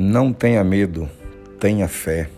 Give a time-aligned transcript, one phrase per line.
[0.00, 1.10] Não tenha medo,
[1.58, 2.30] tenha fé.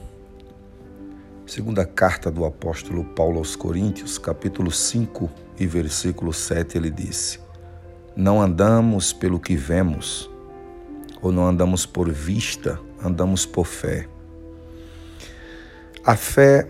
[1.45, 7.39] Segunda carta do apóstolo Paulo aos Coríntios, capítulo 5 e versículo 7, ele disse:
[8.17, 10.31] Não andamos pelo que vemos,
[11.21, 14.09] ou não andamos por vista, andamos por fé.
[16.03, 16.67] A fé,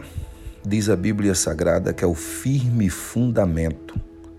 [0.67, 3.95] diz a Bíblia Sagrada, que é o firme fundamento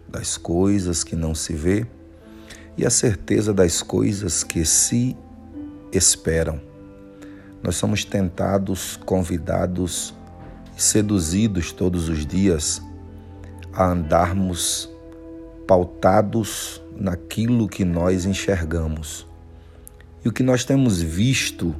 [0.05, 1.87] das coisas que não se vê
[2.77, 5.15] e a certeza das coisas que se
[5.91, 6.59] esperam.
[7.63, 10.13] Nós somos tentados, convidados
[10.75, 12.81] seduzidos todos os dias
[13.73, 14.89] a andarmos
[15.67, 19.27] pautados naquilo que nós enxergamos.
[20.25, 21.75] E o que nós temos visto,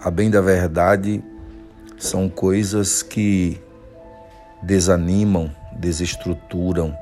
[0.00, 1.22] a bem da verdade,
[1.98, 3.60] são coisas que
[4.62, 6.96] desanimam, desestruturam,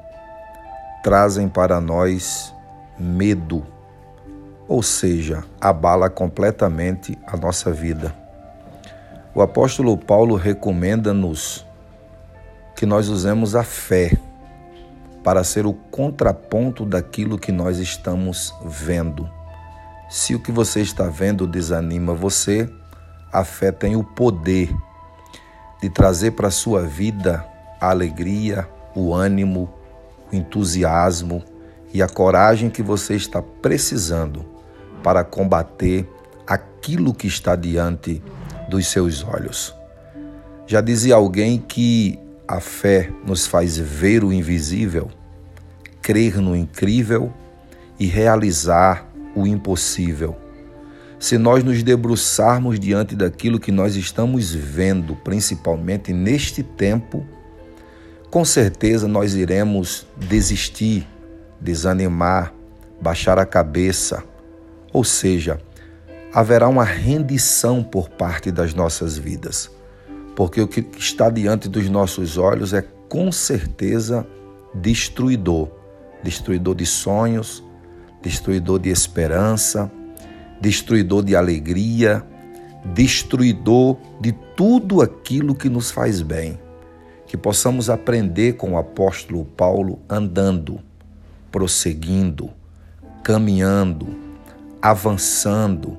[1.02, 2.54] trazem para nós
[2.98, 3.66] medo,
[4.68, 8.14] ou seja, abala completamente a nossa vida.
[9.34, 11.66] O apóstolo Paulo recomenda-nos
[12.76, 14.16] que nós usemos a fé
[15.24, 19.28] para ser o contraponto daquilo que nós estamos vendo.
[20.10, 22.68] Se o que você está vendo desanima você,
[23.32, 24.74] a fé tem o poder
[25.80, 27.46] de trazer para a sua vida
[27.80, 29.72] a alegria, o ânimo,
[30.30, 31.42] o entusiasmo
[31.94, 34.51] e a coragem que você está precisando
[35.02, 36.08] para combater
[36.46, 38.22] aquilo que está diante
[38.68, 39.74] dos seus olhos.
[40.66, 45.10] Já dizia alguém que a fé nos faz ver o invisível,
[46.00, 47.32] crer no incrível
[47.98, 50.36] e realizar o impossível.
[51.18, 57.24] Se nós nos debruçarmos diante daquilo que nós estamos vendo, principalmente neste tempo,
[58.28, 61.06] com certeza nós iremos desistir,
[61.60, 62.52] desanimar,
[63.00, 64.24] baixar a cabeça,
[64.92, 65.60] ou seja,
[66.32, 69.70] haverá uma rendição por parte das nossas vidas,
[70.34, 74.26] porque o que está diante dos nossos olhos é com certeza
[74.74, 75.68] destruidor.
[76.22, 77.62] Destruidor de sonhos,
[78.22, 79.90] destruidor de esperança,
[80.60, 82.24] destruidor de alegria,
[82.94, 86.58] destruidor de tudo aquilo que nos faz bem.
[87.26, 90.80] Que possamos aprender com o apóstolo Paulo andando,
[91.50, 92.50] prosseguindo,
[93.22, 94.21] caminhando,
[94.82, 95.96] avançando,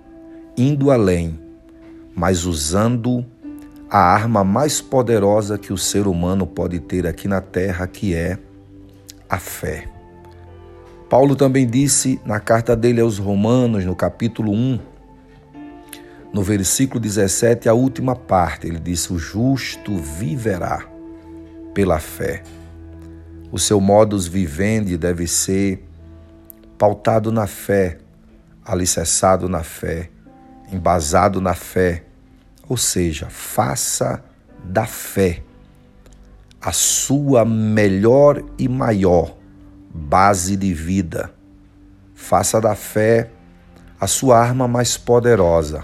[0.57, 1.39] indo além,
[2.13, 3.25] mas usando
[3.89, 8.37] a arma mais poderosa que o ser humano pode ter aqui na terra, que é
[9.29, 9.87] a fé.
[11.09, 14.79] Paulo também disse na carta dele aos Romanos, no capítulo 1,
[16.33, 20.83] no versículo 17, a última parte, ele disse: O justo viverá
[21.73, 22.41] pela fé.
[23.51, 25.87] O seu modus vivendi deve ser
[26.79, 27.99] pautado na fé,
[28.65, 30.09] alicerçado na fé,
[30.71, 32.03] embasado na fé,
[32.67, 34.23] ou seja, faça
[34.63, 35.43] da fé
[36.61, 39.35] a sua melhor e maior
[39.93, 41.29] base de vida.
[42.15, 43.29] Faça da fé
[43.99, 45.83] a sua arma mais poderosa.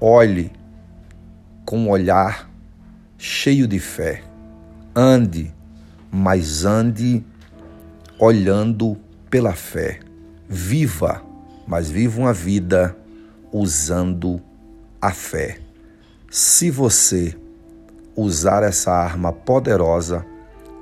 [0.00, 0.52] Olhe
[1.64, 2.48] com um olhar
[3.18, 4.22] cheio de fé.
[4.94, 5.52] Ande,
[6.10, 7.24] mas ande
[8.18, 8.96] olhando
[9.28, 9.98] pela fé.
[10.48, 11.20] Viva,
[11.66, 12.96] mas viva uma vida
[13.52, 14.40] usando
[15.00, 15.58] a fé.
[16.30, 17.36] Se você
[18.14, 20.24] usar essa arma poderosa,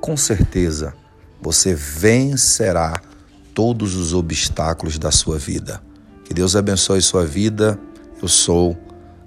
[0.00, 0.95] com certeza
[1.41, 3.00] você vencerá
[3.53, 5.81] todos os obstáculos da sua vida.
[6.25, 7.78] Que Deus abençoe sua vida.
[8.21, 8.77] Eu sou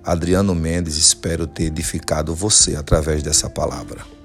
[0.04, 4.17] Adriano Mendes, espero ter edificado você através dessa palavra.